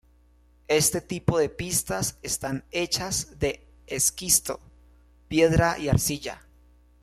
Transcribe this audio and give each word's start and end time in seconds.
Este 0.67 0.99
tipo 0.99 1.37
de 1.37 1.47
pistas 1.47 2.17
están 2.23 2.65
hechas 2.71 3.37
de 3.37 3.67
esquisto, 3.85 4.59
piedra 5.27 5.77
y 5.77 5.89
arcilla. 5.89 6.41